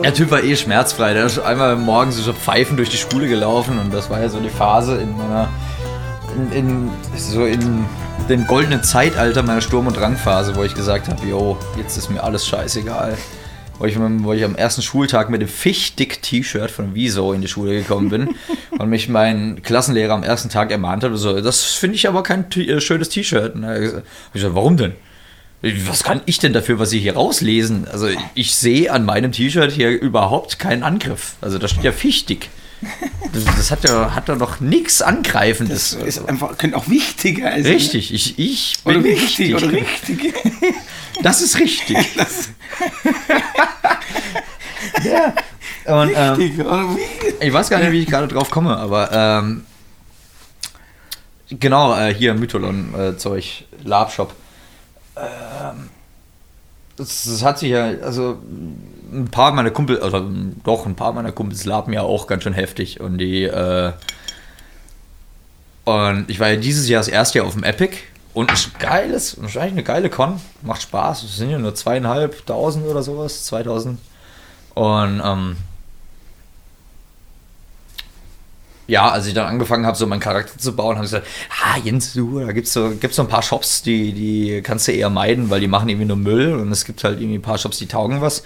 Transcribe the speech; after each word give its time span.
Der 0.00 0.14
Typ 0.14 0.30
war 0.30 0.42
eh 0.42 0.56
schmerzfrei. 0.56 1.12
Der 1.12 1.26
ist 1.26 1.38
einmal 1.38 1.76
morgens 1.76 2.16
so 2.16 2.32
pfeifend 2.32 2.78
durch 2.78 2.88
die 2.88 2.96
Schule 2.96 3.28
gelaufen 3.28 3.78
und 3.78 3.92
das 3.92 4.08
war 4.10 4.20
ja 4.20 4.28
so 4.28 4.40
die 4.40 4.48
Phase 4.48 4.96
in 4.96 5.16
meiner. 5.16 5.48
In, 6.34 6.52
in, 6.52 6.90
so 7.16 7.44
in 7.44 7.84
dem 8.28 8.46
goldenen 8.46 8.82
Zeitalter 8.82 9.42
meiner 9.42 9.60
Sturm- 9.60 9.86
und 9.86 9.96
Drangphase, 9.96 10.56
wo 10.56 10.64
ich 10.64 10.74
gesagt 10.74 11.08
habe: 11.08 11.26
Jo, 11.26 11.58
jetzt 11.76 11.96
ist 11.96 12.10
mir 12.10 12.22
alles 12.22 12.46
scheißegal. 12.46 13.18
Wo 13.78 13.84
ich, 13.84 13.96
wo 13.98 14.32
ich 14.32 14.44
am 14.44 14.54
ersten 14.54 14.80
Schultag 14.82 15.28
mit 15.28 15.40
dem 15.40 15.48
Fichdick-T-Shirt 15.48 16.70
von 16.70 16.94
Wieso 16.94 17.32
in 17.32 17.40
die 17.40 17.48
Schule 17.48 17.74
gekommen 17.74 18.08
bin 18.08 18.34
und 18.78 18.88
mich 18.88 19.08
mein 19.08 19.62
Klassenlehrer 19.62 20.14
am 20.14 20.22
ersten 20.22 20.48
Tag 20.48 20.70
ermahnt 20.70 21.04
hat: 21.04 21.12
so, 21.14 21.40
Das 21.40 21.64
finde 21.64 21.96
ich 21.96 22.08
aber 22.08 22.22
kein 22.22 22.50
äh, 22.52 22.80
schönes 22.80 23.10
T-Shirt. 23.10 23.54
Und 23.54 23.64
er 23.64 23.96
hat 23.96 24.02
gesagt, 24.32 24.54
warum 24.54 24.76
denn? 24.76 24.94
Was 25.62 26.02
kann 26.02 26.20
ich 26.26 26.38
denn 26.40 26.52
dafür, 26.52 26.80
was 26.80 26.90
Sie 26.90 26.98
hier 26.98 27.14
rauslesen? 27.14 27.86
Also 27.86 28.08
ich 28.34 28.54
sehe 28.54 28.92
an 28.92 29.04
meinem 29.04 29.30
T-Shirt 29.30 29.70
hier 29.70 29.90
überhaupt 29.90 30.58
keinen 30.58 30.82
Angriff. 30.82 31.34
Also 31.40 31.58
da 31.58 31.68
steht 31.68 31.84
ja 31.84 31.92
fichtig. 31.92 32.50
Das, 33.32 33.44
das 33.44 33.70
hat 33.70 33.88
ja 33.88 34.12
hat 34.14 34.28
ja 34.28 34.34
noch 34.34 34.58
nichts 34.58 35.02
Angreifendes. 35.02 35.96
Das 35.96 36.16
ist 36.16 36.28
einfach, 36.28 36.58
könnte 36.58 36.76
auch 36.76 36.88
wichtiger 36.88 37.50
sein. 37.52 37.62
richtig, 37.62 38.12
ich, 38.12 38.38
ich 38.40 38.74
bin 38.84 38.96
Oder 38.96 39.04
wichtig, 39.04 39.54
oder 39.54 39.70
richtig. 39.70 40.34
Das 41.22 41.40
ist 41.42 41.60
richtig. 41.60 41.96
Das 42.16 42.48
ja. 45.04 45.32
Und, 45.84 46.10
ähm, 46.14 46.38
wichtig, 46.38 46.66
oder 46.66 46.96
wichtig. 46.96 47.34
ich 47.40 47.52
weiß 47.52 47.70
gar 47.70 47.78
nicht, 47.78 47.92
wie 47.92 48.00
ich 48.00 48.08
gerade 48.08 48.26
drauf 48.26 48.50
komme, 48.50 48.76
aber 48.76 49.12
ähm, 49.12 49.64
genau, 51.50 51.96
äh, 51.96 52.12
hier 52.12 52.34
Mytholon-Zeug, 52.34 53.64
Labshop. 53.84 54.34
Ähm, 55.16 55.90
das, 56.96 57.42
hat 57.42 57.58
sich 57.58 57.70
ja, 57.70 57.86
also 58.02 58.38
ein 59.12 59.28
paar 59.30 59.52
meiner 59.52 59.70
Kumpel, 59.70 60.00
also 60.00 60.26
doch, 60.64 60.86
ein 60.86 60.94
paar 60.94 61.12
meiner 61.12 61.32
Kumpels 61.32 61.64
laben 61.64 61.92
ja 61.92 62.02
auch 62.02 62.26
ganz 62.26 62.44
schön 62.44 62.54
heftig 62.54 63.00
und 63.00 63.18
die, 63.18 63.44
äh, 63.44 63.92
und 65.84 66.30
ich 66.30 66.38
war 66.38 66.48
ja 66.48 66.56
dieses 66.56 66.88
Jahr 66.88 67.00
das 67.00 67.08
erste 67.08 67.38
Jahr 67.38 67.46
auf 67.46 67.54
dem 67.54 67.64
Epic 67.64 67.96
und 68.34 68.50
ein 68.50 68.56
geiles, 68.78 69.40
wahrscheinlich 69.40 69.72
eine 69.72 69.82
geile 69.82 70.10
Con, 70.10 70.40
macht 70.62 70.82
Spaß, 70.82 71.24
es 71.24 71.36
sind 71.36 71.50
ja 71.50 71.58
nur 71.58 71.74
zweieinhalbtausend 71.74 72.86
oder 72.86 73.02
sowas, 73.02 73.44
2000 73.46 73.98
und 74.74 75.22
ähm, 75.24 75.56
ja, 78.86 79.10
als 79.10 79.26
ich 79.26 79.34
dann 79.34 79.46
angefangen 79.46 79.86
habe, 79.86 79.96
so 79.96 80.06
meinen 80.06 80.20
Charakter 80.20 80.58
zu 80.58 80.74
bauen, 80.74 80.96
habe 80.96 81.04
ich 81.04 81.12
gesagt, 81.12 81.26
ah, 81.64 81.78
Jens, 81.82 82.12
du, 82.12 82.40
da 82.40 82.52
gibt's 82.52 82.72
so, 82.72 82.90
gibt's 82.90 83.16
so 83.16 83.22
ein 83.22 83.28
paar 83.28 83.42
Shops, 83.42 83.82
die, 83.82 84.12
die 84.12 84.60
kannst 84.62 84.88
du 84.88 84.92
eher 84.92 85.10
meiden, 85.10 85.50
weil 85.50 85.60
die 85.60 85.68
machen 85.68 85.88
irgendwie 85.88 86.06
nur 86.06 86.16
Müll 86.16 86.54
und 86.54 86.70
es 86.72 86.84
gibt 86.84 87.02
halt 87.04 87.20
irgendwie 87.20 87.38
ein 87.38 87.42
paar 87.42 87.58
Shops, 87.58 87.78
die 87.78 87.86
taugen 87.86 88.20
was. 88.20 88.42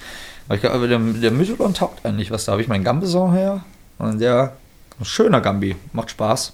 Aber 0.47 0.55
ich 0.55 0.61
glaube, 0.61 0.77
aber 0.77 0.89
der, 0.89 0.98
der 0.98 1.31
Mytholon 1.31 1.75
taugt 1.75 2.05
eigentlich 2.05 2.31
was. 2.31 2.45
Da 2.45 2.53
habe 2.53 2.62
ich 2.62 2.69
meinen 2.69 2.84
Gambison 2.84 3.33
her 3.33 3.65
und 3.98 4.20
der, 4.20 4.53
ein 5.01 5.05
schöner 5.05 5.41
Gambi, 5.41 5.75
macht 5.93 6.11
Spaß. 6.11 6.53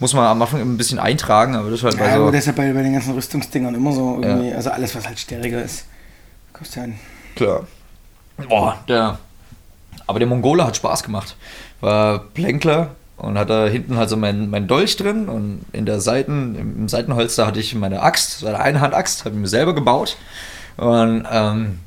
Muss 0.00 0.12
man 0.12 0.26
am 0.26 0.42
Anfang 0.42 0.60
ein 0.60 0.76
bisschen 0.76 0.98
eintragen, 0.98 1.54
aber 1.54 1.70
das 1.70 1.78
ist 1.78 1.84
halt 1.84 1.98
bei 1.98 2.06
Ja, 2.06 2.16
so... 2.16 2.22
aber 2.22 2.32
das 2.32 2.40
ist 2.40 2.46
ja 2.46 2.52
bei, 2.52 2.72
bei 2.72 2.82
den 2.82 2.92
ganzen 2.92 3.14
Rüstungsdingern 3.14 3.74
immer 3.74 3.92
so 3.92 4.18
irgendwie, 4.20 4.52
also 4.52 4.70
alles, 4.70 4.94
was 4.94 5.06
halt 5.06 5.18
stärker 5.18 5.62
ist, 5.62 5.86
kostet 6.52 6.76
ja 6.76 6.82
ein. 6.82 6.98
Klar. 7.36 7.66
Boah, 8.48 8.78
der. 8.88 9.18
Aber 10.06 10.18
der 10.18 10.28
Mongole 10.28 10.66
hat 10.66 10.76
Spaß 10.76 11.02
gemacht. 11.02 11.36
War 11.80 12.18
Plänkler 12.34 12.90
und 13.16 13.38
hat 13.38 13.50
da 13.50 13.66
hinten 13.66 13.96
halt 13.96 14.08
so 14.08 14.16
mein, 14.16 14.50
mein 14.50 14.66
Dolch 14.66 14.96
drin 14.96 15.28
und 15.28 15.64
in 15.72 15.86
der 15.86 16.00
Seiten, 16.00 16.54
im, 16.56 16.88
Seitenholster 16.88 17.46
hatte 17.46 17.60
ich 17.60 17.74
meine 17.74 18.02
Axt, 18.02 18.40
so 18.40 18.46
eine 18.46 18.60
Einhandaxt, 18.60 19.24
habe 19.24 19.34
ich 19.34 19.40
mir 19.40 19.48
selber 19.48 19.74
gebaut. 19.74 20.16
Und 20.76 21.24
ähm, 21.30 21.78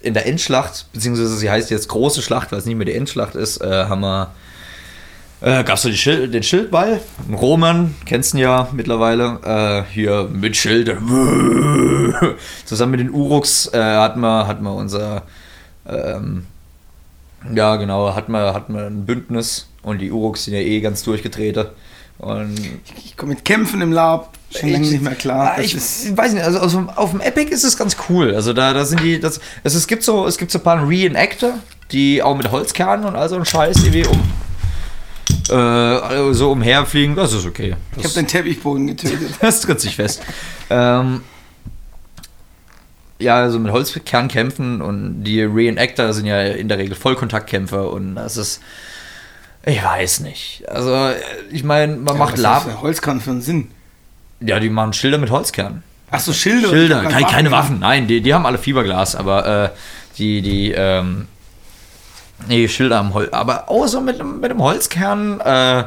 in 0.00 0.14
der 0.14 0.26
Endschlacht, 0.26 0.86
beziehungsweise 0.92 1.36
sie 1.36 1.50
heißt 1.50 1.70
jetzt 1.70 1.88
große 1.88 2.22
Schlacht, 2.22 2.52
weil 2.52 2.58
es 2.58 2.66
nicht 2.66 2.76
mehr 2.76 2.84
die 2.84 2.94
Endschlacht 2.94 3.34
ist, 3.34 3.60
äh, 3.60 3.86
haben 3.86 4.00
wir. 4.00 4.30
Äh, 5.42 5.64
gab 5.64 5.76
es 5.76 5.82
so 5.82 5.92
Schild, 5.92 6.32
den 6.32 6.42
Schildball. 6.42 7.00
Roman, 7.30 7.94
kennst 8.06 8.32
ihn 8.32 8.38
ja 8.38 8.68
mittlerweile. 8.72 9.38
Äh, 9.44 9.92
hier 9.92 10.28
mit 10.32 10.56
Schild. 10.56 10.88
Zusammen 12.64 12.90
mit 12.92 13.00
den 13.00 13.10
Uruks 13.10 13.70
äh, 13.72 13.78
hatten, 13.78 14.20
wir, 14.20 14.46
hatten 14.46 14.64
wir 14.64 14.72
unser. 14.74 15.22
Ähm, 15.86 16.46
ja, 17.54 17.76
genau, 17.76 18.14
hatten 18.14 18.32
wir, 18.32 18.52
hatten 18.54 18.74
wir 18.74 18.86
ein 18.86 19.04
Bündnis. 19.04 19.68
Und 19.82 19.98
die 20.00 20.10
Uruks 20.10 20.44
sind 20.44 20.54
ja 20.54 20.60
eh 20.60 20.80
ganz 20.80 21.02
durchgedrehte. 21.04 21.72
Und 22.18 22.54
Ich 23.04 23.16
komme 23.16 23.34
mit 23.34 23.44
Kämpfen 23.44 23.80
im 23.82 23.92
Lab, 23.92 24.32
schon 24.50 24.70
lange 24.70 24.86
nicht 24.88 25.02
mehr 25.02 25.14
klar. 25.14 25.54
Das 25.56 25.66
ich 25.66 25.74
ist, 25.74 26.16
weiß 26.16 26.32
nicht, 26.32 26.42
also 26.44 26.60
auf, 26.60 26.72
dem- 26.72 26.88
auf 26.90 27.10
dem 27.10 27.20
Epic 27.20 27.52
ist 27.52 27.62
es 27.62 27.76
ganz 27.76 27.96
cool. 28.08 28.34
Also 28.34 28.52
da, 28.52 28.72
da 28.72 28.84
sind 28.84 29.02
die, 29.02 29.20
das, 29.20 29.38
also 29.62 29.76
es 29.78 29.86
gibt 29.86 30.02
so, 30.02 30.26
es 30.26 30.38
gibt 30.38 30.50
so 30.50 30.58
ein 30.58 30.64
paar 30.64 30.88
Reenactor, 30.88 31.54
die 31.92 32.22
auch 32.22 32.36
mit 32.36 32.50
Holzkernen 32.50 33.04
und 33.06 33.14
all 33.16 33.28
so 33.28 33.36
einen 33.36 33.44
Scheiß 33.44 33.76
irgendwie 33.84 34.06
um 34.06 34.20
äh, 35.50 36.32
so 36.34 36.50
umherfliegen. 36.52 37.14
Das 37.16 37.32
ist 37.32 37.46
okay. 37.46 37.76
ich 37.92 37.98
habe 37.98 38.02
Das, 38.02 38.14
den 38.14 38.26
Teppichboden 38.26 38.86
getötet. 38.88 39.30
das 39.40 39.60
tritt 39.60 39.80
sich 39.80 39.96
fest. 39.96 40.22
Ähm, 40.70 41.20
ja, 43.18 43.36
also 43.36 43.58
mit 43.58 43.72
Holzkern 43.72 44.28
kämpfen 44.28 44.80
und 44.82 45.24
die 45.24 45.42
Reenactor 45.42 46.12
sind 46.12 46.26
ja 46.26 46.40
in 46.42 46.68
der 46.68 46.78
Regel 46.78 46.94
Vollkontaktkämpfer 46.94 47.90
und 47.90 48.14
das 48.16 48.36
ist, 48.36 48.60
ich 49.64 49.82
weiß 49.82 50.20
nicht. 50.20 50.64
Also 50.68 51.10
ich 51.50 51.64
meine, 51.64 51.96
man 51.96 52.18
macht 52.18 52.34
Was 52.34 52.40
Lab, 52.40 52.60
hat 52.64 52.66
der 52.72 52.82
Holzkran 52.82 53.20
für 53.20 53.30
einen 53.30 53.40
Sinn? 53.42 53.70
ja, 54.40 54.60
die 54.60 54.68
machen 54.68 54.92
Schilder 54.92 55.16
mit 55.18 55.30
Holzkernen. 55.30 55.82
Achso, 56.10 56.32
Schilder. 56.32 56.68
Schilder, 56.68 57.00
Keine 57.02 57.12
keine, 57.14 57.26
keine 57.26 57.50
Waffen. 57.50 57.62
Waffen, 57.76 57.78
nein, 57.80 58.06
die, 58.06 58.20
die 58.20 58.32
haben 58.34 58.44
alle 58.46 58.58
Fiberglas, 58.58 59.16
aber 59.16 59.64
äh, 59.64 59.70
die, 60.18 60.40
die, 60.42 60.72
ähm, 60.72 61.26
nee, 62.48 62.68
Schilder 62.68 62.98
am 62.98 63.14
Holz, 63.14 63.32
aber 63.32 63.68
auch 63.70 63.86
so 63.88 64.00
mit, 64.00 64.20
einem- 64.20 64.40
mit 64.40 64.50
einem 64.50 64.62
Holzkern, 64.62 65.40
äh, 65.40 65.84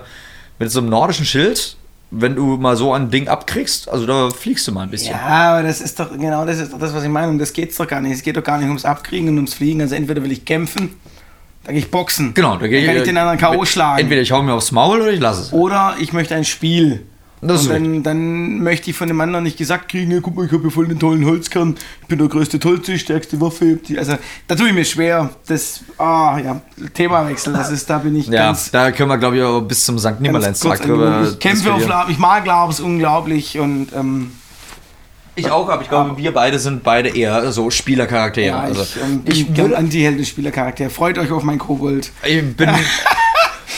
mit 0.58 0.72
so 0.72 0.80
einem 0.80 0.90
nordischen 0.90 1.26
Schild, 1.26 1.78
wenn 2.12 2.36
du 2.36 2.58
mal 2.58 2.76
so 2.76 2.94
ein 2.94 3.12
Ding 3.12 3.28
abkriegst, 3.28 3.88
also 3.90 4.06
da 4.06 4.30
fliegst 4.30 4.68
du 4.68 4.72
mal 4.72 4.84
ein 4.84 4.90
bisschen. 4.90 5.12
Ja, 5.16 5.54
aber 5.54 5.64
das 5.64 5.80
ist 5.80 6.00
doch 6.00 6.12
genau 6.12 6.46
das 6.46 6.60
ist 6.60 6.74
doch 6.74 6.80
das, 6.80 6.94
was 6.94 7.04
ich 7.04 7.10
meine. 7.10 7.30
Und 7.30 7.40
das 7.40 7.54
geht's 7.54 7.78
doch 7.78 7.88
gar 7.88 8.02
nicht. 8.02 8.14
Es 8.14 8.24
geht 8.24 8.36
doch 8.36 8.44
gar 8.44 8.58
nicht 8.58 8.68
ums 8.68 8.86
Abkriegen 8.86 9.30
und 9.30 9.36
ums 9.36 9.54
Fliegen. 9.54 9.82
Also 9.82 9.96
entweder 9.96 10.24
will 10.24 10.32
ich 10.32 10.46
kämpfen, 10.46 10.96
dann 11.64 11.76
gehe 11.76 11.84
ich 11.84 11.92
boxen. 11.92 12.34
Genau, 12.34 12.58
da 12.58 12.68
Dann 12.68 12.86
kann 12.86 12.98
ich 12.98 13.04
den 13.04 13.18
anderen 13.18 13.38
K.O. 13.38 13.66
schlagen. 13.66 14.02
Entweder 14.02 14.22
ich 14.22 14.32
hau 14.32 14.42
mir 14.42 14.54
aufs 14.54 14.72
Maul 14.72 15.02
oder 15.02 15.12
ich 15.12 15.20
lasse 15.20 15.42
es. 15.44 15.54
Oder 15.54 15.96
ich 16.00 16.14
möchte 16.14 16.36
ein 16.36 16.46
Spiel. 16.46 17.06
Das 17.42 17.68
und 17.68 17.70
dann, 17.70 18.04
dann 18.04 18.60
möchte 18.60 18.90
ich 18.90 18.98
von 18.98 19.08
dem 19.08 19.20
anderen 19.22 19.44
nicht 19.44 19.58
gesagt 19.58 19.90
kriegen, 19.90 20.12
ja, 20.12 20.20
guck 20.22 20.36
mal, 20.36 20.46
ich 20.46 20.52
habe 20.52 20.62
hier 20.64 20.72
voll 20.72 20.88
den 20.88 21.00
tollen 21.00 21.26
Holzkern, 21.26 21.76
ich 22.02 22.08
bin 22.08 22.20
der 22.20 22.28
größte 22.28 22.60
Tolze, 22.60 23.00
stärkste 23.00 23.40
Waffe. 23.40 23.80
Also 23.98 24.18
da 24.48 24.56
tue 24.56 24.68
ich 24.68 24.74
mir 24.74 24.84
schwer. 24.84 25.30
Das, 25.48 25.82
ah 25.98 26.38
ja, 26.44 26.62
Themawechsel, 26.94 27.54
das 27.54 27.72
ist, 27.72 27.90
da 27.90 28.00
bin 28.00 28.16
ich 28.16 28.28
Ja, 28.28 28.48
ganz, 28.48 28.72
da 28.72 28.92
können 28.92 29.10
wir, 29.10 29.18
glaube 29.18 29.38
ich, 29.38 29.44
auch 29.44 29.62
bis 29.62 29.86
zum 29.86 29.98
St. 30.00 30.20
Nimmerleinstag 30.20 30.82
drüber. 30.82 31.30
Ich 31.32 31.40
kämpfe 31.40 31.74
auf. 31.74 31.88
Lab, 31.88 32.10
ich 32.10 32.18
mag 32.18 32.46
Labs 32.46 32.82
unglaublich 32.82 33.58
und 33.58 33.88
ähm, 33.96 34.32
Ich 35.36 35.50
auch, 35.50 35.70
aber 35.70 35.82
ich 35.82 35.90
glaube, 35.90 36.18
wir 36.18 36.34
beide 36.34 36.60
sind 36.60 36.84
beide 36.84 37.10
eher 37.10 37.52
so 37.54 37.70
Spielercharaktere. 37.72 38.48
ja, 38.48 38.60
also, 38.60 38.82
ich, 38.82 38.98
ähm, 39.02 39.22
bin 39.22 39.34
ich, 39.34 39.46
gern 39.54 39.70
würde, 39.70 39.78
Anti-Helden-Spielercharakter. 39.78 40.90
Freut 40.90 41.18
euch 41.18 41.32
auf 41.32 41.44
mein 41.44 41.58
Kobold. 41.58 42.12
ich 42.26 42.56
bin. 42.56 42.70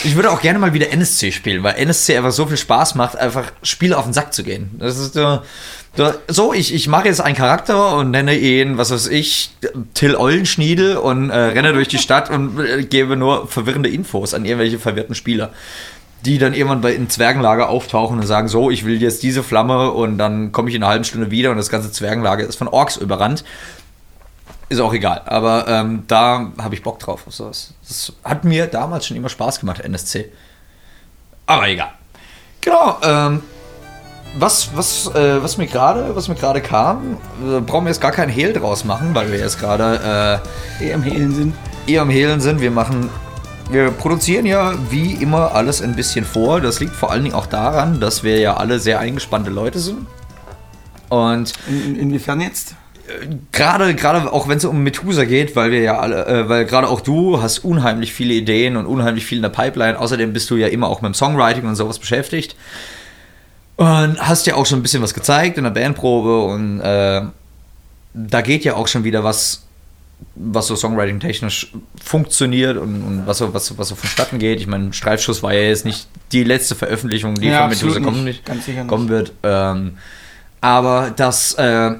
Ich 0.04 0.16
würde 0.16 0.30
auch 0.30 0.40
gerne 0.40 0.58
mal 0.58 0.74
wieder 0.74 0.90
NSC 0.90 1.30
spielen, 1.32 1.62
weil 1.62 1.74
NSC 1.76 2.16
einfach 2.16 2.32
so 2.32 2.46
viel 2.46 2.56
Spaß 2.56 2.94
macht, 2.96 3.16
einfach 3.16 3.52
Spiele 3.62 3.96
auf 3.96 4.04
den 4.04 4.12
Sack 4.12 4.32
zu 4.34 4.42
gehen. 4.42 4.70
Das 4.78 4.98
ist 4.98 5.14
äh, 5.16 5.38
da- 5.96 6.14
so, 6.28 6.52
ich, 6.52 6.74
ich 6.74 6.88
mache 6.88 7.06
jetzt 7.08 7.20
einen 7.20 7.36
Charakter 7.36 7.96
und 7.96 8.10
nenne 8.10 8.36
ihn, 8.36 8.78
was 8.78 8.90
weiß 8.90 9.06
ich, 9.08 9.50
Till 9.94 10.16
Eulenschniedel 10.16 10.96
und 10.96 11.30
äh, 11.30 11.36
renne 11.36 11.72
durch 11.72 11.88
die 11.88 11.98
Stadt 11.98 12.30
und 12.30 12.58
äh, 12.58 12.82
gebe 12.84 13.16
nur 13.16 13.46
verwirrende 13.46 13.88
Infos 13.90 14.34
an 14.34 14.44
irgendwelche 14.44 14.78
verwirrten 14.78 15.14
Spieler. 15.14 15.50
Die 16.24 16.38
dann 16.38 16.54
irgendwann 16.54 16.80
bei 16.80 16.94
im 16.94 17.08
Zwergenlager 17.10 17.68
auftauchen 17.68 18.18
und 18.18 18.26
sagen, 18.26 18.46
so, 18.48 18.70
ich 18.70 18.84
will 18.84 19.00
jetzt 19.02 19.22
diese 19.22 19.42
Flamme 19.42 19.90
und 19.90 20.18
dann 20.18 20.52
komme 20.52 20.68
ich 20.68 20.74
in 20.76 20.82
einer 20.82 20.90
halben 20.90 21.04
Stunde 21.04 21.30
wieder 21.30 21.50
und 21.50 21.56
das 21.56 21.68
ganze 21.68 21.90
Zwergenlager 21.92 22.46
ist 22.46 22.56
von 22.56 22.68
Orks 22.68 22.96
überrannt. 22.96 23.44
Ist 24.72 24.80
auch 24.80 24.94
egal, 24.94 25.20
aber 25.26 25.68
ähm, 25.68 26.04
da 26.06 26.50
habe 26.58 26.74
ich 26.74 26.82
Bock 26.82 26.98
drauf 26.98 27.26
auf 27.26 27.34
sowas. 27.34 27.74
Das 27.86 28.10
hat 28.24 28.44
mir 28.44 28.66
damals 28.66 29.06
schon 29.06 29.18
immer 29.18 29.28
Spaß 29.28 29.60
gemacht, 29.60 29.80
NSC. 29.80 30.32
Aber 31.44 31.68
egal. 31.68 31.90
Genau, 32.62 32.96
ähm, 33.02 33.42
was, 34.38 34.70
was, 34.74 35.08
äh, 35.14 35.42
was 35.42 35.58
mir 35.58 35.66
gerade, 35.66 36.16
was 36.16 36.28
mir 36.28 36.36
gerade 36.36 36.62
kam, 36.62 37.18
äh, 37.46 37.60
brauchen 37.60 37.84
wir 37.84 37.90
jetzt 37.90 38.00
gar 38.00 38.12
keinen 38.12 38.30
Hehl 38.30 38.54
draus 38.54 38.84
machen, 38.86 39.14
weil 39.14 39.30
wir 39.30 39.38
jetzt 39.40 39.60
gerade 39.60 40.40
äh, 40.80 40.86
Eh 40.86 40.94
am 40.94 41.02
Hehlen 41.02 41.34
sind. 41.34 41.54
eher 41.86 42.00
am 42.00 42.08
Hehlen 42.08 42.40
sind. 42.40 42.62
Wir 42.62 42.70
machen, 42.70 43.10
wir 43.70 43.90
produzieren 43.90 44.46
ja 44.46 44.72
wie 44.88 45.12
immer 45.16 45.54
alles 45.54 45.82
ein 45.82 45.94
bisschen 45.94 46.24
vor. 46.24 46.62
Das 46.62 46.80
liegt 46.80 46.94
vor 46.96 47.10
allen 47.10 47.24
Dingen 47.24 47.34
auch 47.34 47.44
daran, 47.46 48.00
dass 48.00 48.22
wir 48.22 48.38
ja 48.38 48.56
alle 48.56 48.78
sehr 48.78 49.00
eingespannte 49.00 49.50
Leute 49.50 49.80
sind. 49.80 50.06
Und 51.10 51.52
In, 51.68 51.84
in, 51.84 51.96
inwiefern 52.00 52.40
jetzt? 52.40 52.74
Gerade 53.50 53.94
gerade 53.94 54.32
auch 54.32 54.48
wenn 54.48 54.58
es 54.58 54.64
um 54.64 54.82
Methusa 54.82 55.24
geht, 55.24 55.56
weil 55.56 55.70
wir 55.70 55.80
ja 55.80 55.98
alle, 55.98 56.26
äh, 56.26 56.48
weil 56.48 56.64
gerade 56.64 56.88
auch 56.88 57.00
du 57.00 57.42
hast 57.42 57.60
unheimlich 57.60 58.12
viele 58.12 58.34
Ideen 58.34 58.76
und 58.76 58.86
unheimlich 58.86 59.26
viel 59.26 59.38
in 59.38 59.42
der 59.42 59.50
Pipeline. 59.50 59.98
Außerdem 59.98 60.32
bist 60.32 60.50
du 60.50 60.56
ja 60.56 60.68
immer 60.68 60.88
auch 60.88 61.02
mit 61.02 61.10
dem 61.10 61.14
Songwriting 61.14 61.66
und 61.66 61.76
sowas 61.76 61.98
beschäftigt 61.98 62.56
und 63.76 64.20
hast 64.20 64.46
ja 64.46 64.54
auch 64.54 64.66
schon 64.66 64.78
ein 64.80 64.82
bisschen 64.82 65.02
was 65.02 65.14
gezeigt 65.14 65.58
in 65.58 65.64
der 65.64 65.70
Bandprobe 65.70 66.44
und 66.44 66.80
äh, 66.80 67.22
da 68.14 68.40
geht 68.42 68.64
ja 68.64 68.74
auch 68.74 68.88
schon 68.88 69.04
wieder 69.04 69.24
was 69.24 69.62
was 70.36 70.68
so 70.68 70.76
Songwriting-technisch 70.76 71.72
funktioniert 72.02 72.76
und, 72.76 73.02
und, 73.02 73.26
was, 73.26 73.38
so, 73.38 73.52
was, 73.52 73.76
was 73.76 73.88
so 73.88 73.96
vonstatten 73.96 74.38
geht. 74.38 74.60
Ich 74.60 74.68
meine, 74.68 74.92
Streifschuss 74.92 75.42
war 75.42 75.52
ja 75.52 75.62
jetzt 75.62 75.84
nicht 75.84 76.06
die 76.30 76.44
letzte 76.44 76.76
Veröffentlichung, 76.76 77.34
die 77.34 77.48
Ja, 77.48 77.68
von 77.68 77.70
Medusa 77.70 78.00
kommen, 78.00 78.24
nicht. 78.24 78.42
kommen 78.86 79.08
wird. 79.08 79.32
Ähm, 79.42 79.98
aber 80.60 81.12
das, 81.16 81.54
äh, 81.54 81.96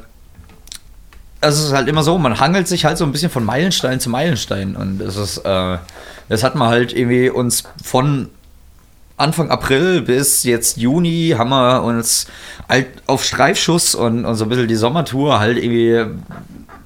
es 1.43 1.59
ist 1.59 1.73
halt 1.73 1.89
immer 1.89 2.03
so, 2.03 2.17
man 2.19 2.39
hangelt 2.39 2.69
sich 2.69 2.85
halt 2.85 2.97
so 2.97 3.05
ein 3.05 3.13
bisschen 3.13 3.31
von 3.31 3.45
Meilenstein 3.45 4.01
zu 4.01 4.09
Meilenstein 4.09 4.77
und 4.77 5.01
es 5.01 5.17
ist, 5.17 5.39
äh, 5.39 5.79
das 6.29 6.45
hat 6.45 6.55
man 6.55 6.69
halt 6.69 6.93
irgendwie 6.93 7.29
uns 7.29 7.65
von 7.83 8.31
Anfang 9.17 9.51
April 9.51 10.03
bis 10.03 10.45
jetzt 10.45 10.77
Juni 10.79 11.35
haben 11.37 11.51
wir 11.51 11.83
uns 11.83 12.27
halt 12.69 12.87
auf 13.07 13.25
Streifschuss 13.25 13.95
und, 13.95 14.25
und 14.25 14.37
so 14.37 14.45
ein 14.45 14.49
bisschen 14.49 14.69
die 14.69 14.77
Sommertour 14.77 15.41
halt 15.41 15.59
irgendwie 15.59 16.07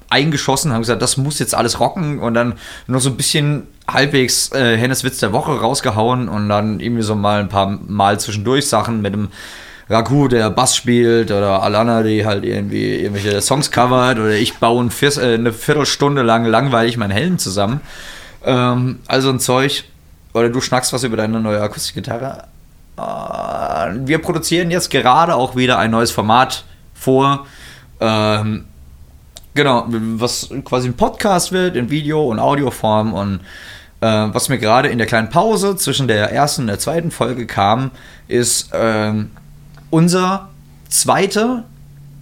eingeschossen, 0.09 0.73
haben 0.73 0.81
gesagt, 0.81 1.01
das 1.01 1.17
muss 1.17 1.39
jetzt 1.39 1.53
alles 1.53 1.79
rocken 1.79 2.19
und 2.19 2.33
dann 2.33 2.55
nur 2.87 2.99
so 2.99 3.09
ein 3.09 3.17
bisschen 3.17 3.67
halbwegs 3.87 4.51
äh, 4.53 4.77
Henneswitz 4.77 5.19
der 5.19 5.33
Woche 5.33 5.59
rausgehauen 5.59 6.29
und 6.29 6.49
dann 6.49 6.79
irgendwie 6.79 7.03
so 7.03 7.15
mal 7.15 7.41
ein 7.41 7.49
paar 7.49 7.79
Mal 7.87 8.19
zwischendurch 8.19 8.67
Sachen 8.67 9.01
mit 9.01 9.13
dem 9.13 9.29
Raku, 9.89 10.27
der 10.27 10.49
Bass 10.49 10.75
spielt 10.75 11.31
oder 11.31 11.63
Alana, 11.63 12.03
die 12.03 12.25
halt 12.25 12.43
irgendwie 12.43 12.95
irgendwelche 12.95 13.41
Songs 13.41 13.71
covert 13.71 14.19
oder 14.19 14.31
ich 14.31 14.57
baue 14.57 14.83
ein 14.83 14.91
Vier, 14.91 15.17
äh, 15.17 15.35
eine 15.35 15.53
Viertelstunde 15.53 16.23
lang 16.23 16.45
langweilig 16.45 16.97
meinen 16.97 17.11
Helm 17.11 17.37
zusammen. 17.37 17.79
Ähm, 18.45 18.99
also 19.07 19.29
ein 19.29 19.39
Zeug. 19.39 19.85
Oder 20.33 20.49
du 20.49 20.61
schnackst 20.61 20.93
was 20.93 21.03
über 21.03 21.17
deine 21.17 21.39
neue 21.39 21.61
Akustikgitarre. 21.61 22.43
Äh, 22.97 23.01
wir 24.05 24.19
produzieren 24.19 24.71
jetzt 24.71 24.89
gerade 24.89 25.35
auch 25.35 25.55
wieder 25.55 25.79
ein 25.79 25.91
neues 25.91 26.11
Format 26.11 26.65
vor. 26.93 27.47
Ähm, 27.99 28.65
genau, 29.53 29.85
was 29.87 30.49
quasi 30.65 30.89
ein 30.89 30.95
Podcast 30.95 31.51
wird 31.53 31.75
in 31.75 31.89
Video- 31.89 32.27
und 32.27 32.39
Audioform 32.39 33.13
und 33.13 33.39
äh, 34.01 34.05
was 34.05 34.49
mir 34.49 34.59
gerade 34.59 34.89
in 34.89 34.97
der 34.97 35.07
kleinen 35.07 35.29
Pause 35.29 35.75
zwischen 35.75 36.07
der 36.07 36.31
ersten 36.31 36.63
und 36.63 36.67
der 36.67 36.79
zweiten 36.79 37.09
Folge 37.09 37.47
kam, 37.47 37.91
ist 38.27 38.69
ähm, 38.73 39.31
unser 39.89 40.49
zweiter 40.89 41.63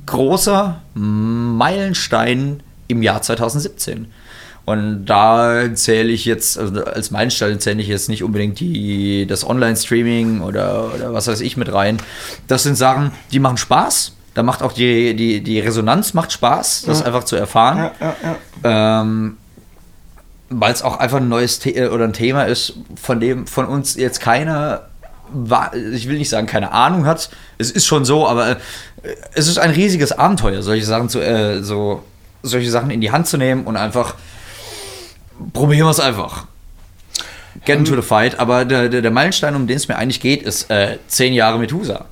großer 0.06 0.82
Meilenstein 0.94 2.62
im 2.88 3.02
Jahr 3.02 3.22
2017. 3.22 4.08
Und 4.66 5.06
da 5.06 5.74
zähle 5.76 6.10
ich 6.12 6.26
jetzt, 6.26 6.58
also 6.58 6.84
als 6.84 7.12
Meilenstein 7.12 7.60
zähle 7.60 7.82
ich 7.82 7.88
jetzt 7.88 8.10
nicht 8.10 8.24
unbedingt 8.24 8.60
die, 8.60 9.28
das 9.28 9.48
Online-Streaming 9.48 10.42
oder, 10.42 10.92
oder 10.94 11.14
was 11.14 11.28
weiß 11.28 11.42
ich 11.42 11.56
mit 11.56 11.72
rein. 11.72 11.98
Das 12.48 12.64
sind 12.64 12.76
Sachen, 12.76 13.12
die 13.32 13.40
machen 13.40 13.58
Spaß. 13.58 14.14
Da 14.34 14.42
macht 14.44 14.64
auch 14.64 14.74
die, 14.74 15.16
die, 15.16 15.42
die 15.42 15.60
Resonanz 15.60 16.14
macht 16.14 16.32
Spaß, 16.32 16.84
das 16.88 17.00
Ja. 17.02 17.06
einfach 17.06 17.24
zu 17.26 17.36
erfahren. 17.36 17.92
Ja, 18.02 18.16
ja. 18.64 19.02
Ähm, 19.02 19.38
weil 20.50 20.74
es 20.74 20.82
auch 20.82 20.98
einfach 20.98 21.18
ein 21.18 21.30
neues 21.30 21.60
The 21.62 21.84
oder 21.88 22.04
ein 22.06 22.14
Thema 22.14 22.44
ist, 22.44 22.74
von 23.02 23.20
dem 23.20 23.48
von 23.48 23.66
uns 23.66 23.96
jetzt 23.96 24.20
keiner, 24.20 24.88
ich 25.94 26.08
will 26.08 26.18
nicht 26.18 26.30
sagen, 26.30 26.48
keine 26.48 26.72
Ahnung 26.72 27.06
hat. 27.06 27.30
Es 27.58 27.72
ist 27.72 27.86
schon 27.86 28.06
so, 28.06 28.28
aber 28.28 28.52
äh, 28.52 28.56
es 29.34 29.48
ist 29.48 29.58
ein 29.58 29.72
riesiges 29.72 30.12
Abenteuer, 30.12 30.62
solche 30.62 30.86
Sachen 30.86 31.10
zu, 31.10 31.20
äh, 31.20 31.64
so, 31.64 32.04
solche 32.44 32.70
Sachen 32.70 32.92
in 32.92 33.02
die 33.02 33.12
Hand 33.12 33.28
zu 33.28 33.38
nehmen 33.38 33.66
und 33.66 33.78
einfach 33.78 34.16
probieren 35.54 35.88
wir 35.88 35.92
es 35.92 36.00
einfach. 36.00 36.46
Get 37.66 37.80
into 37.80 37.96
the 37.96 38.02
fight, 38.02 38.40
aber 38.40 38.66
der, 38.66 38.90
der, 38.90 39.02
der 39.02 39.12
Meilenstein, 39.12 39.56
um 39.56 39.66
den 39.66 39.78
es 39.78 39.88
mir 39.88 39.96
eigentlich 39.96 40.20
geht, 40.20 40.44
ist 40.44 40.70
äh, 40.70 40.98
zehn 41.08 41.34
Jahre 41.34 41.58
Methusa. 41.58 42.06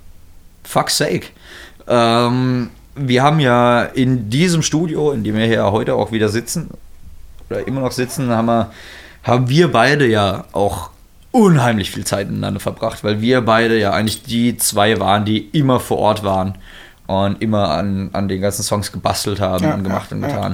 Fuck's 0.63 0.97
sake. 0.97 1.27
Ähm, 1.87 2.69
wir 2.95 3.23
haben 3.23 3.39
ja 3.39 3.83
in 3.83 4.29
diesem 4.29 4.61
Studio, 4.61 5.11
in 5.11 5.23
dem 5.23 5.35
wir 5.35 5.45
hier 5.45 5.71
heute 5.71 5.95
auch 5.95 6.11
wieder 6.11 6.29
sitzen, 6.29 6.69
oder 7.49 7.67
immer 7.67 7.81
noch 7.81 7.91
sitzen, 7.91 8.29
haben 8.29 8.45
wir, 8.45 8.71
haben 9.23 9.49
wir 9.49 9.71
beide 9.71 10.07
ja 10.07 10.45
auch 10.53 10.89
unheimlich 11.33 11.89
viel 11.89 12.05
Zeit 12.05 12.29
miteinander 12.29 12.59
verbracht, 12.59 13.03
weil 13.03 13.19
wir 13.19 13.41
beide 13.41 13.77
ja 13.77 13.91
eigentlich 13.91 14.21
die 14.21 14.55
zwei 14.55 14.99
waren, 14.99 15.25
die 15.25 15.49
immer 15.49 15.79
vor 15.79 15.97
Ort 15.97 16.23
waren 16.23 16.59
und 17.07 17.41
immer 17.41 17.69
an, 17.69 18.11
an 18.13 18.27
den 18.27 18.39
ganzen 18.39 18.61
Songs 18.61 18.91
gebastelt 18.91 19.41
haben 19.41 19.63
Ja, 19.65 19.73
und 19.73 19.83
gemacht 19.83 20.11
ja, 20.11 20.15
und 20.15 20.21
ja, 20.21 20.27
getan. 20.29 20.53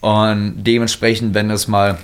Und 0.00 0.64
dementsprechend, 0.64 1.34
wenn 1.34 1.50
es 1.50 1.68
mal 1.68 1.98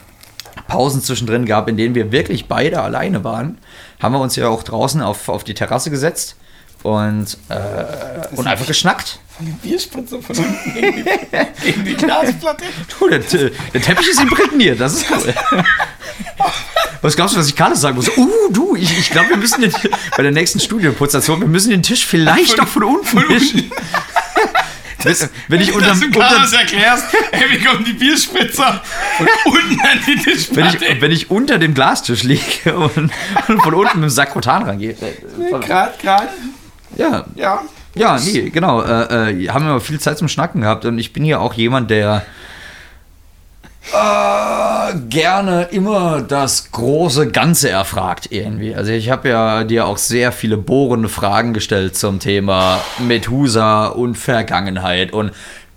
Pausen 0.69 1.01
zwischendrin 1.01 1.47
gab, 1.47 1.67
in 1.69 1.79
denen 1.79 1.95
wir 1.95 2.13
wirklich 2.13 2.47
beide 2.47 2.83
alleine 2.83 3.25
waren, 3.25 3.57
haben 4.01 4.13
wir 4.13 4.21
uns 4.21 4.37
ja 4.37 4.49
auch 4.49 4.63
draußen 4.63 5.01
auf, 5.01 5.31
auf 5.31 5.43
die 5.43 5.55
Terrasse 5.55 5.91
gesetzt 5.91 6.37
und, 6.83 7.39
äh, 7.49 8.37
und 8.37 8.47
einfach 8.47 8.67
geschnackt. 8.67 9.19
Von 9.31 9.47
dem 9.47 9.57
Bierspritzer 9.57 10.21
von 10.21 10.37
unten 10.37 10.75
gegen 10.75 10.97
die, 10.97 11.65
gegen 11.65 11.85
die 11.87 11.95
Glasplatte. 11.97 12.65
Du, 12.99 13.09
der, 13.09 13.21
der 13.21 13.81
Teppich 13.81 14.11
ist 14.11 14.21
imprägniert, 14.21 14.79
das 14.79 14.95
ist 14.95 15.07
cool. 15.11 15.35
Was 17.03 17.17
glaubst 17.17 17.35
du, 17.35 17.41
was 17.41 17.49
ich 17.49 17.57
gerade 17.57 17.77
sagen 17.77 17.97
muss? 17.97 18.09
Uh, 18.17 18.29
du, 18.51 18.77
ich, 18.77 18.99
ich 18.99 19.11
glaube, 19.11 19.31
wir 19.31 19.37
müssen 19.39 19.63
den, 19.63 19.73
bei 20.17 20.23
der 20.23 20.33
nächsten 20.33 20.61
Studioputzation, 20.61 21.41
wir 21.41 21.49
müssen 21.49 21.71
den 21.71 21.83
Tisch 21.83 22.05
vielleicht 22.07 22.51
Von- 22.51 22.59
noch 22.65 22.69
von 22.69 22.85
unten 22.85 23.07
von 23.07 23.29
wischen. 23.29 23.71
wenn, 25.03 25.17
wenn 25.49 25.61
ich 25.63 25.73
unter, 25.73 25.87
Dass 25.89 26.01
du 26.01 26.11
Carlos 26.11 26.53
erklärst, 26.53 27.05
ey, 27.33 27.41
wie 27.51 27.65
kommen 27.65 27.85
die 27.87 27.95
Bierspritzer 27.95 28.83
von 29.17 29.27
unten 29.47 29.81
an 29.81 29.99
die 30.07 30.15
wenn, 30.17 30.23
Tischplatte? 30.23 30.85
ich, 30.85 31.01
wenn 31.01 31.11
ich 31.11 31.31
unter 31.31 31.59
dem 31.59 31.73
Glastisch 31.73 32.23
liege 32.23 32.77
und, 32.77 33.11
und 33.49 33.63
von 33.63 33.75
unten 33.75 34.01
mit 34.01 34.11
dem 34.11 34.11
Sakrotan 34.11 34.63
rangehe. 34.65 34.91
äh, 34.93 35.59
Gerade, 35.67 35.95
gerade, 36.03 36.29
Ja, 36.97 37.25
ja. 37.35 37.63
Ja, 37.95 38.19
nee, 38.21 38.51
genau. 38.51 38.83
Äh, 38.83 39.31
äh, 39.33 39.49
haben 39.49 39.67
wir 39.67 39.81
viel 39.81 39.99
Zeit 39.99 40.17
zum 40.19 40.29
Schnacken 40.29 40.61
gehabt 40.61 40.85
und 40.85 40.99
ich 40.99 41.13
bin 41.13 41.25
ja 41.25 41.39
auch 41.39 41.55
jemand, 41.55 41.91
der 41.91 42.25
äh, 43.93 44.95
gerne 45.09 45.69
immer 45.71 46.23
das 46.23 46.71
große 46.71 47.31
Ganze 47.31 47.71
erfragt 47.71 48.29
irgendwie. 48.31 48.75
Also 48.75 48.93
ich 48.93 49.11
habe 49.11 49.29
ja 49.29 49.65
dir 49.65 49.87
auch 49.87 49.99
sehr 49.99 50.33
viele 50.33 50.57
bohrende 50.57 51.09
Fragen 51.09 51.53
gestellt 51.53 51.97
zum 51.97 52.19
Thema 52.19 52.81
Methusa 52.99 53.87
und 53.87 54.17
Vergangenheit 54.17 55.13
und 55.13 55.33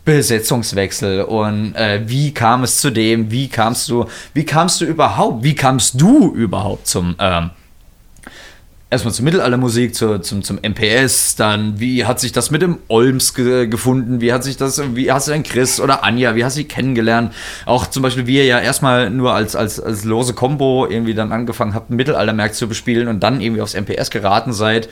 Besetzungswechsel 0.05 1.21
und 1.23 1.75
äh, 1.75 2.01
wie 2.05 2.33
kam 2.33 2.63
es 2.63 2.81
zu 2.81 2.89
dem, 2.89 3.31
wie 3.31 3.47
kamst 3.47 3.87
du, 3.87 4.05
wie 4.33 4.45
kamst 4.45 4.81
du 4.81 4.85
überhaupt, 4.85 5.43
wie 5.43 5.55
kamst 5.55 5.99
du 5.99 6.33
überhaupt 6.33 6.87
zum 6.87 7.15
ähm, 7.19 7.51
erstmal 8.93 9.13
zur 9.13 9.25
Mittelaltermusik, 9.25 9.93
zur, 9.93 10.21
zum, 10.21 10.43
zum 10.43 10.59
MPS, 10.61 11.35
dann 11.35 11.79
wie 11.79 12.05
hat 12.05 12.19
sich 12.19 12.31
das 12.31 12.51
mit 12.51 12.61
dem 12.61 12.77
Olms 12.87 13.33
ge 13.33 13.67
gefunden, 13.67 14.21
wie 14.21 14.31
hat 14.31 14.43
sich 14.43 14.55
das, 14.55 14.81
wie 14.95 15.11
hast 15.11 15.27
du 15.27 15.31
denn 15.31 15.43
Chris 15.43 15.81
oder 15.81 16.03
Anja, 16.03 16.35
wie 16.35 16.45
hast 16.45 16.55
du 16.55 16.61
sie 16.61 16.67
kennengelernt? 16.67 17.33
Auch 17.65 17.87
zum 17.87 18.03
Beispiel, 18.03 18.27
wie 18.27 18.37
ihr 18.37 18.45
ja 18.45 18.59
erstmal 18.59 19.09
nur 19.09 19.33
als, 19.33 19.55
als, 19.55 19.79
als 19.79 20.05
lose 20.05 20.33
Combo 20.33 20.87
irgendwie 20.87 21.13
dann 21.13 21.31
angefangen 21.31 21.73
habt, 21.73 21.89
Mittelaltermärkte 21.89 22.57
zu 22.57 22.67
bespielen 22.67 23.07
und 23.07 23.21
dann 23.21 23.41
irgendwie 23.41 23.61
aufs 23.61 23.73
MPS 23.73 24.11
geraten 24.11 24.53
seid. 24.53 24.89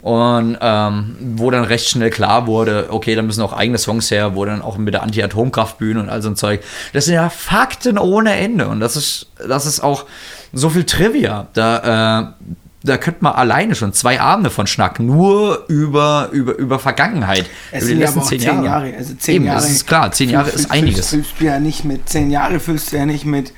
Und 0.00 0.56
ähm, 0.60 1.16
wo 1.20 1.50
dann 1.50 1.64
recht 1.64 1.88
schnell 1.88 2.10
klar 2.10 2.46
wurde, 2.46 2.86
okay, 2.90 3.16
da 3.16 3.22
müssen 3.22 3.42
auch 3.42 3.52
eigene 3.52 3.78
Songs 3.78 4.12
her, 4.12 4.36
wo 4.36 4.44
dann 4.44 4.62
auch 4.62 4.78
mit 4.78 4.94
der 4.94 5.02
Anti-Atomkraftbühne 5.02 5.98
und 5.98 6.08
all 6.08 6.22
so 6.22 6.28
ein 6.28 6.36
Zeug. 6.36 6.62
Das 6.92 7.06
sind 7.06 7.14
ja 7.14 7.28
Fakten 7.30 7.98
ohne 7.98 8.36
Ende. 8.36 8.68
Und 8.68 8.78
das 8.78 8.94
ist, 8.94 9.26
das 9.44 9.66
ist 9.66 9.80
auch 9.80 10.04
so 10.52 10.70
viel 10.70 10.84
Trivia. 10.84 11.48
Da, 11.52 12.36
äh, 12.38 12.54
da 12.82 12.96
könnte 12.96 13.24
man 13.24 13.34
alleine 13.34 13.74
schon 13.74 13.92
zwei 13.92 14.20
Abende 14.20 14.50
von 14.50 14.66
schnacken, 14.66 15.06
nur 15.06 15.64
über, 15.68 16.28
über, 16.32 16.56
über 16.56 16.78
Vergangenheit. 16.78 17.46
Es 17.72 17.82
über 17.82 17.88
sind 17.88 18.04
aber 18.04 18.22
auch 18.22 18.28
zehn 18.28 18.40
Jahre. 18.40 18.94
Also 18.96 19.14
zehn 19.14 19.36
Eben, 19.36 19.44
Jahre. 19.46 19.60
das 19.60 19.70
ist 19.70 19.86
klar, 19.86 20.12
zehn 20.12 20.30
Jahre 20.30 20.50
ist 20.50 20.70
einiges. 20.70 21.10
Füllst 21.10 21.40
du 21.40 21.44
ja 21.44 21.58
nicht 21.58 21.84
mit 21.84 22.08
zehn 22.08 22.30
Jahre, 22.30 22.60
füllst 22.60 22.92
du 22.92 22.96
ja 22.96 23.06
nicht 23.06 23.24
mit, 23.24 23.52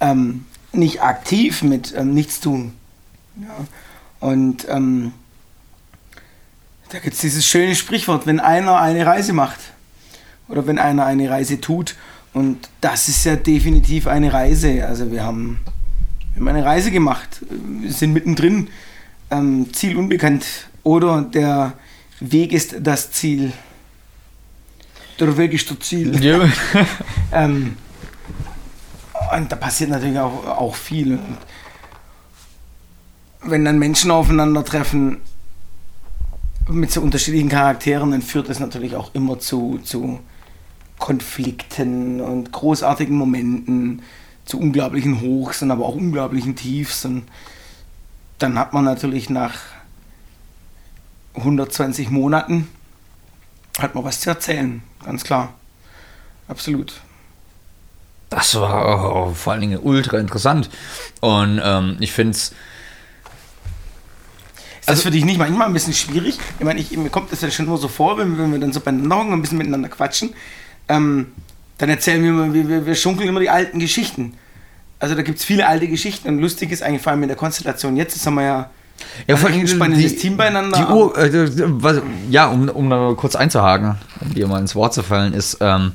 ähm, 0.00 0.44
nicht 0.72 1.02
aktiv 1.02 1.62
mit 1.62 1.94
ähm, 1.96 2.12
nichts 2.12 2.40
tun. 2.40 2.74
Ja. 3.40 3.48
Und 4.20 4.66
ähm, 4.68 5.12
da 6.90 6.98
gibt 6.98 7.14
es 7.14 7.20
dieses 7.22 7.46
schöne 7.46 7.74
Sprichwort, 7.74 8.26
wenn 8.26 8.38
einer 8.38 8.78
eine 8.78 9.06
Reise 9.06 9.32
macht 9.32 9.58
oder 10.48 10.66
wenn 10.66 10.78
einer 10.78 11.06
eine 11.06 11.30
Reise 11.30 11.58
tut. 11.58 11.96
Und 12.34 12.68
das 12.82 13.08
ist 13.08 13.24
ja 13.24 13.36
definitiv 13.36 14.06
eine 14.06 14.32
Reise. 14.32 14.86
Also 14.86 15.10
wir 15.10 15.24
haben, 15.24 15.60
wir 16.34 16.40
haben 16.40 16.48
eine 16.48 16.64
Reise 16.64 16.90
gemacht, 16.90 17.44
wir 17.50 17.92
sind 17.92 18.12
mittendrin, 18.12 18.68
ähm, 19.30 19.72
Ziel 19.72 19.96
unbekannt 19.96 20.44
oder 20.82 21.22
der 21.22 21.74
Weg 22.20 22.52
ist 22.52 22.76
das 22.80 23.10
Ziel. 23.12 23.52
Der 25.18 25.36
Weg 25.36 25.52
ist 25.52 25.70
das 25.70 25.78
Ziel. 25.80 26.18
Ja. 26.24 26.40
Ähm, 27.34 27.76
und 29.34 29.50
da 29.50 29.56
passiert 29.56 29.88
natürlich 29.88 30.18
auch, 30.18 30.46
auch 30.46 30.74
viel. 30.74 31.14
Und 31.14 31.38
wenn 33.42 33.64
dann 33.64 33.78
Menschen 33.78 34.10
aufeinandertreffen 34.10 35.22
mit 36.68 36.92
so 36.92 37.00
unterschiedlichen 37.00 37.48
Charakteren, 37.48 38.10
dann 38.10 38.20
führt 38.20 38.50
das 38.50 38.60
natürlich 38.60 38.94
auch 38.94 39.14
immer 39.14 39.38
zu, 39.38 39.80
zu 39.82 40.20
Konflikten 40.98 42.20
und 42.20 42.52
großartigen 42.52 43.16
Momenten, 43.16 44.02
zu 44.44 44.58
unglaublichen 44.58 45.20
Hochs 45.20 45.62
und 45.62 45.70
aber 45.70 45.86
auch 45.86 45.94
unglaublichen 45.94 46.56
Tiefs. 46.56 47.04
Und 47.04 47.24
dann 48.38 48.58
hat 48.58 48.72
man 48.72 48.84
natürlich 48.84 49.30
nach 49.30 49.54
120 51.34 52.10
Monaten 52.10 52.68
hat 53.78 53.94
man 53.94 54.04
was 54.04 54.20
zu 54.20 54.30
erzählen, 54.30 54.82
ganz 55.04 55.24
klar. 55.24 55.54
Absolut. 56.48 57.00
das 58.28 58.54
war 58.56 59.28
oh, 59.28 59.34
vor 59.34 59.52
allen 59.52 59.62
Dingen 59.62 59.78
ultra 59.78 60.18
interessant. 60.18 60.68
Und 61.20 61.60
ähm, 61.62 61.96
ich 62.00 62.12
finde 62.12 62.32
es. 62.32 62.54
Ist 64.80 64.88
das 64.88 65.02
für 65.02 65.10
dich 65.10 65.24
nicht 65.24 65.38
manchmal 65.38 65.68
ein 65.68 65.72
bisschen 65.72 65.94
schwierig? 65.94 66.38
Ich 66.58 66.64
meine, 66.64 66.80
ich, 66.80 66.96
mir 66.96 67.08
kommt 67.08 67.30
das 67.30 67.40
ja 67.40 67.50
schon 67.50 67.66
immer 67.66 67.76
so 67.76 67.88
vor, 67.88 68.18
wenn, 68.18 68.36
wenn 68.36 68.50
wir 68.50 68.58
dann 68.58 68.72
so 68.72 68.80
beieinander 68.80 69.16
hocken 69.16 69.32
und 69.32 69.38
ein 69.38 69.42
bisschen 69.42 69.58
miteinander 69.58 69.88
quatschen. 69.88 70.34
Ähm, 70.88 71.32
dann 71.78 71.88
erzählen 71.88 72.22
wir 72.22 72.30
immer, 72.30 72.54
wir, 72.54 72.68
wir, 72.68 72.86
wir 72.86 72.94
schunkeln 72.94 73.28
immer 73.28 73.40
die 73.40 73.50
alten 73.50 73.78
Geschichten. 73.78 74.34
Also 74.98 75.14
da 75.14 75.22
gibt 75.22 75.38
es 75.38 75.44
viele 75.44 75.66
alte 75.66 75.88
Geschichten 75.88 76.28
und 76.28 76.38
lustig 76.38 76.70
ist 76.70 76.82
eigentlich 76.82 77.02
vor 77.02 77.12
allem 77.12 77.22
in 77.22 77.28
der 77.28 77.36
Konstellation. 77.36 77.96
Jetzt 77.96 78.14
ist 78.14 78.28
wir 78.30 78.42
ja, 78.42 78.70
Ja, 79.26 79.36
vor 79.36 79.50
allem 79.50 79.60
ein 79.60 79.68
spannendes 79.68 80.16
Team 80.16 80.36
beieinander. 80.36 80.78
Die 80.78 80.92
Ur, 80.92 81.18
äh, 81.18 81.50
was, 81.82 82.00
ja, 82.30 82.46
um, 82.46 82.68
um 82.68 82.88
da 82.88 83.14
kurz 83.16 83.34
einzuhaken, 83.34 83.96
um 84.20 84.34
dir 84.34 84.46
mal 84.46 84.60
ins 84.60 84.76
Wort 84.76 84.94
zu 84.94 85.02
fallen, 85.02 85.32
ist, 85.32 85.58
ähm, 85.60 85.92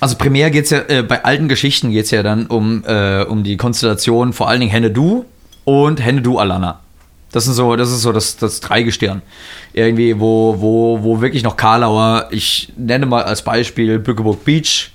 also 0.00 0.16
primär 0.16 0.50
geht 0.50 0.64
es 0.64 0.70
ja, 0.70 0.80
äh, 0.88 1.02
bei 1.02 1.24
alten 1.24 1.48
Geschichten 1.48 1.90
geht 1.90 2.04
es 2.04 2.10
ja 2.10 2.22
dann 2.22 2.46
um, 2.46 2.84
äh, 2.84 3.22
um 3.22 3.44
die 3.44 3.56
Konstellation, 3.56 4.32
vor 4.32 4.48
allen 4.48 4.60
Dingen 4.60 4.70
Henne 4.70 4.90
Du 4.90 5.24
und 5.64 6.04
Henne 6.04 6.22
Du 6.22 6.38
Alana. 6.38 6.80
Das 7.32 7.44
sind 7.44 7.54
so, 7.54 7.76
das 7.76 7.90
ist 7.90 8.02
so 8.02 8.12
das, 8.12 8.36
das 8.36 8.60
Dreigestirn. 8.60 9.22
Irgendwie, 9.72 10.18
wo, 10.18 10.56
wo, 10.58 11.02
wo 11.02 11.20
wirklich 11.20 11.42
noch 11.42 11.56
Karlauer, 11.56 12.28
ich 12.30 12.72
nenne 12.76 13.06
mal 13.06 13.22
als 13.24 13.42
Beispiel 13.42 13.98
Bückeburg 13.98 14.44
Beach. 14.44 14.90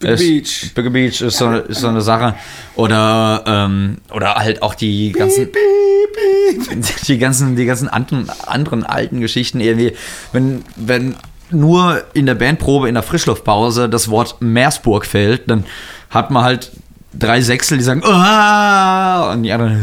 Bücke 0.00 0.16
Beach. 0.16 0.72
Bücke 0.74 0.90
Beach 0.90 1.20
ist 1.20 1.38
so, 1.38 1.52
ist 1.52 1.80
so 1.80 1.88
eine 1.88 2.00
Sache. 2.00 2.34
Oder, 2.74 3.44
ähm, 3.46 3.98
oder 4.12 4.34
halt 4.34 4.62
auch 4.62 4.74
die 4.74 5.12
ganzen 5.12 5.50
die 7.08 7.18
ganzen, 7.18 7.56
die 7.56 7.64
ganzen 7.64 7.88
anderen, 7.88 8.28
anderen 8.46 8.84
alten 8.84 9.20
Geschichten 9.20 9.60
irgendwie, 9.60 9.92
wenn, 10.32 10.64
wenn 10.76 11.14
nur 11.50 12.02
in 12.14 12.26
der 12.26 12.34
Bandprobe 12.34 12.88
in 12.88 12.94
der 12.94 13.02
Frischluftpause 13.02 13.88
das 13.88 14.08
Wort 14.08 14.36
Meersburg 14.40 15.06
fällt, 15.06 15.50
dann 15.50 15.64
hat 16.10 16.30
man 16.30 16.44
halt 16.44 16.72
drei 17.12 17.40
Sechsel, 17.40 17.78
die 17.78 17.84
sagen, 17.84 18.02
"Ah!" 18.04 19.32
und 19.32 19.42
die 19.42 19.52
anderen, 19.52 19.74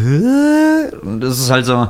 "Hä?" 0.91 0.95
und 1.01 1.21
das 1.21 1.39
ist 1.39 1.49
halt 1.49 1.65
so. 1.65 1.89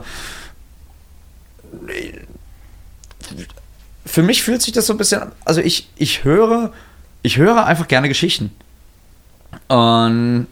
Für 4.06 4.22
mich 4.24 4.44
fühlt 4.44 4.62
sich 4.62 4.74
das 4.74 4.86
so 4.88 4.94
ein 4.94 4.98
bisschen, 4.98 5.22
an- 5.24 5.32
also 5.46 5.62
ich, 5.62 5.90
ich 5.98 6.24
höre, 6.24 6.72
ich 7.22 7.38
höre 7.38 7.66
einfach 7.66 7.88
gerne 7.88 8.08
Geschichten. 8.08 8.52
Und 9.68 10.48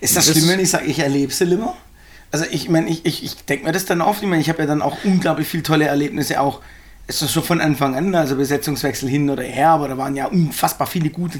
Ist 0.00 0.16
das 0.16 0.26
Das- 0.26 0.36
schlimm, 0.36 0.48
wenn 0.50 0.60
ich 0.60 0.70
sage, 0.70 0.84
ich 0.86 0.98
erlebe 0.98 1.32
sie 1.32 1.44
immer? 1.44 1.74
Also 2.30 2.44
ich 2.50 2.68
meine, 2.68 2.88
ich, 2.90 3.04
ich, 3.06 3.24
ich 3.24 3.36
denke 3.46 3.64
mir 3.64 3.72
das 3.72 3.84
dann 3.86 4.00
oft, 4.00 4.22
ich 4.22 4.28
meine, 4.28 4.42
ich 4.42 4.48
habe 4.48 4.58
ja 4.60 4.66
dann 4.66 4.82
auch 4.82 4.96
unglaublich 5.04 5.46
viele 5.48 5.62
tolle 5.62 5.86
Erlebnisse, 5.86 6.40
auch 6.40 6.60
ist 7.06 7.22
das 7.22 7.32
schon 7.32 7.42
von 7.44 7.60
Anfang 7.60 7.94
an, 7.96 8.14
also 8.14 8.34
Besetzungswechsel 8.36 9.08
hin 9.08 9.30
oder 9.30 9.42
her, 9.44 9.70
aber 9.70 9.88
da 9.88 9.98
waren 9.98 10.16
ja 10.16 10.26
unfassbar 10.26 10.86
viele 10.86 11.10
gute 11.10 11.38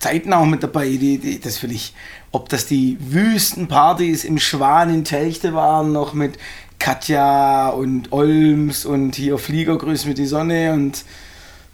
Zeiten 0.00 0.32
auch 0.32 0.46
mit 0.46 0.62
dabei, 0.62 0.88
die, 0.88 1.18
die, 1.18 1.40
das 1.40 1.62
will 1.62 1.72
ich, 1.72 1.94
ob 2.32 2.48
das 2.48 2.66
die 2.66 2.96
Wüstenpartys 2.98 4.24
im 4.24 4.38
Schwan 4.38 4.92
in 4.92 5.04
Telchte 5.04 5.54
waren, 5.54 5.92
noch 5.92 6.14
mit 6.14 6.38
Katja 6.78 7.68
und 7.68 8.10
Olms 8.10 8.86
und 8.86 9.14
hier 9.14 9.38
Flieger 9.38 9.76
grüß 9.76 10.06
mit 10.06 10.18
die 10.18 10.26
Sonne 10.26 10.72
und 10.72 11.04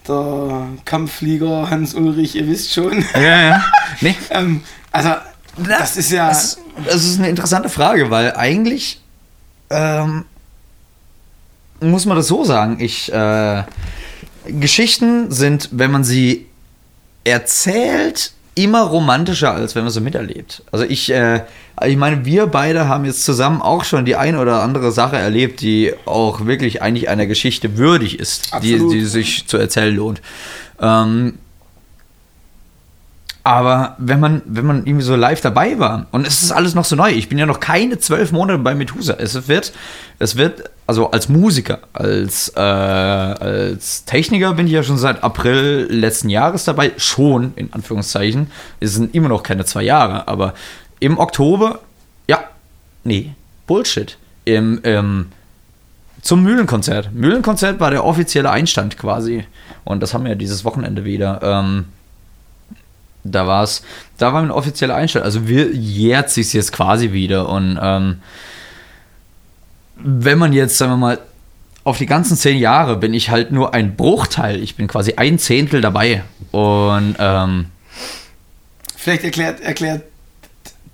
der 0.08 0.66
Kampfflieger 0.84 1.70
Hans 1.70 1.94
Ulrich, 1.94 2.34
ihr 2.34 2.46
wisst 2.48 2.72
schon. 2.72 3.04
ja, 3.14 3.42
ja. 3.42 3.64
Nee, 4.00 4.16
ähm, 4.30 4.62
also, 4.92 5.10
das 5.56 5.96
ist 5.96 6.10
ja. 6.10 6.28
Das, 6.28 6.58
das 6.84 7.04
ist 7.04 7.18
eine 7.18 7.28
interessante 7.28 7.68
Frage, 7.68 8.10
weil 8.10 8.34
eigentlich 8.36 9.00
ähm, 9.70 10.24
muss 11.80 12.06
man 12.06 12.16
das 12.16 12.26
so 12.26 12.44
sagen. 12.44 12.78
Ich, 12.80 13.12
äh, 13.12 13.62
Geschichten 14.46 15.30
sind, 15.30 15.70
wenn 15.72 15.90
man 15.90 16.04
sie 16.04 16.46
erzählt, 17.26 18.32
immer 18.54 18.82
romantischer, 18.82 19.52
als 19.52 19.74
wenn 19.74 19.84
man 19.84 19.92
sie 19.92 20.00
miterlebt. 20.00 20.62
Also 20.72 20.86
ich, 20.86 21.12
äh, 21.12 21.42
ich 21.84 21.96
meine, 21.96 22.24
wir 22.24 22.46
beide 22.46 22.88
haben 22.88 23.04
jetzt 23.04 23.22
zusammen 23.24 23.60
auch 23.60 23.84
schon 23.84 24.06
die 24.06 24.16
ein 24.16 24.36
oder 24.36 24.62
andere 24.62 24.92
Sache 24.92 25.16
erlebt, 25.16 25.60
die 25.60 25.92
auch 26.06 26.46
wirklich 26.46 26.80
eigentlich 26.80 27.08
einer 27.08 27.26
Geschichte 27.26 27.76
würdig 27.76 28.18
ist, 28.18 28.50
die, 28.62 28.78
die 28.78 29.04
sich 29.04 29.46
zu 29.46 29.58
erzählen 29.58 29.94
lohnt. 29.94 30.22
Ähm, 30.80 31.34
aber 33.46 33.94
wenn 33.98 34.18
man, 34.18 34.42
wenn 34.44 34.66
man 34.66 34.86
irgendwie 34.86 35.04
so 35.04 35.14
live 35.14 35.40
dabei 35.40 35.78
war, 35.78 36.06
und 36.10 36.26
es 36.26 36.42
ist 36.42 36.50
alles 36.50 36.74
noch 36.74 36.84
so 36.84 36.96
neu, 36.96 37.12
ich 37.12 37.28
bin 37.28 37.38
ja 37.38 37.46
noch 37.46 37.60
keine 37.60 37.96
zwölf 38.00 38.32
Monate 38.32 38.58
bei 38.58 38.74
Methusa. 38.74 39.14
Es 39.20 39.46
wird, 39.46 39.72
es 40.18 40.34
wird, 40.34 40.68
also 40.88 41.12
als 41.12 41.28
Musiker, 41.28 41.78
als, 41.92 42.48
äh, 42.56 42.60
als 42.60 44.04
Techniker 44.04 44.54
bin 44.54 44.66
ich 44.66 44.72
ja 44.72 44.82
schon 44.82 44.98
seit 44.98 45.22
April 45.22 45.86
letzten 45.88 46.28
Jahres 46.28 46.64
dabei, 46.64 46.90
schon, 46.96 47.52
in 47.54 47.72
Anführungszeichen. 47.72 48.50
Es 48.80 48.94
sind 48.94 49.14
immer 49.14 49.28
noch 49.28 49.44
keine 49.44 49.64
zwei 49.64 49.84
Jahre, 49.84 50.26
aber 50.26 50.54
im 50.98 51.16
Oktober, 51.16 51.78
ja, 52.26 52.40
nee, 53.04 53.36
Bullshit. 53.68 54.18
Im, 54.44 54.80
im, 54.82 55.26
zum 56.20 56.42
Mühlenkonzert. 56.42 57.12
Mühlenkonzert 57.12 57.78
war 57.78 57.92
der 57.92 58.04
offizielle 58.04 58.50
Einstand 58.50 58.98
quasi. 58.98 59.46
Und 59.84 60.02
das 60.02 60.14
haben 60.14 60.24
wir 60.24 60.30
ja 60.30 60.36
dieses 60.36 60.64
Wochenende 60.64 61.04
wieder. 61.04 61.38
Ähm, 61.44 61.84
da 63.30 63.46
war 63.46 63.62
es, 63.64 63.82
da 64.18 64.32
war 64.32 64.42
ein 64.42 64.50
offizieller 64.50 64.94
Einstand. 64.94 65.24
Also 65.24 65.48
wir 65.48 65.72
jährt 65.72 66.30
sich 66.30 66.52
jetzt 66.52 66.72
quasi 66.72 67.12
wieder. 67.12 67.48
Und 67.48 67.78
ähm, 67.80 68.18
wenn 69.96 70.38
man 70.38 70.52
jetzt, 70.52 70.78
sagen 70.78 70.92
wir 70.92 70.96
mal, 70.96 71.18
auf 71.84 71.98
die 71.98 72.06
ganzen 72.06 72.36
zehn 72.36 72.58
Jahre 72.58 72.96
bin 72.96 73.14
ich 73.14 73.30
halt 73.30 73.52
nur 73.52 73.72
ein 73.72 73.94
Bruchteil. 73.94 74.60
Ich 74.60 74.74
bin 74.74 74.88
quasi 74.88 75.14
ein 75.16 75.38
Zehntel 75.38 75.80
dabei. 75.80 76.24
Und 76.50 77.14
ähm, 77.18 77.66
Vielleicht 78.96 79.22
erklärt, 79.22 79.60
erklärt 79.60 80.02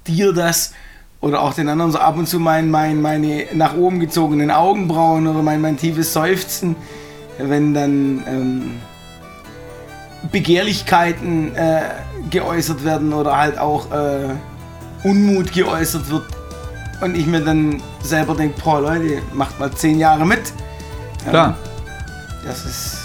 dir 0.07 0.35
das 0.35 0.75
oder 1.23 1.41
auch 1.41 1.55
den 1.55 1.69
anderen 1.69 1.93
so 1.93 1.99
ab 1.99 2.19
und 2.19 2.29
zu 2.29 2.41
mein, 2.41 2.71
mein, 2.71 3.01
meine 3.01 3.47
nach 3.55 3.75
oben 3.75 4.01
gezogenen 4.01 4.51
Augenbrauen 4.51 5.27
oder 5.27 5.41
mein, 5.41 5.61
mein 5.61 5.79
tiefes 5.79 6.13
Seufzen, 6.13 6.77
wenn 7.39 7.73
dann 7.73 8.23
ähm, 8.27 8.71
Begehrlichkeiten 10.31 11.55
äh, 11.55 11.81
geäußert 12.31 12.85
werden 12.85 13.13
oder 13.13 13.37
halt 13.37 13.59
auch 13.59 13.91
äh, 13.91 14.29
Unmut 15.05 15.53
geäußert 15.53 16.09
wird 16.11 16.25
und 17.01 17.17
ich 17.17 17.27
mir 17.27 17.41
dann 17.41 17.83
selber 18.03 18.35
denke, 18.35 18.61
boah 18.63 18.81
Leute, 18.81 19.21
macht 19.33 19.59
mal 19.59 19.73
zehn 19.73 19.99
Jahre 19.99 20.25
mit. 20.25 20.53
Ähm, 21.25 21.31
klar. 21.31 21.57
Das 22.45 22.65
ist 22.65 23.02